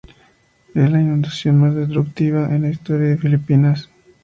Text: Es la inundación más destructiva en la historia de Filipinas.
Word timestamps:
Es 0.73 0.91
la 0.91 0.99
inundación 0.99 1.59
más 1.59 1.75
destructiva 1.75 2.49
en 2.55 2.63
la 2.63 2.69
historia 2.69 3.09
de 3.09 3.17
Filipinas. 3.19 3.87